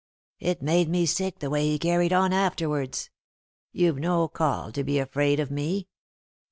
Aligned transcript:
It 0.39 0.63
made 0.63 0.89
me 0.89 1.05
sick 1.05 1.37
the 1.37 1.51
way 1.51 1.67
he 1.69 1.77
carried 1.77 2.11
on 2.11 2.33
afterwards. 2.33 3.11
You've 3.71 3.99
no 3.99 4.27
call 4.27 4.71
to 4.71 4.83
be 4.83 4.97
afraid 4.97 5.39
of 5.39 5.51
me." 5.51 5.89